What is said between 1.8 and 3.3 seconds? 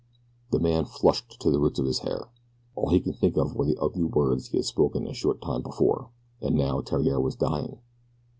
his hair. All that he could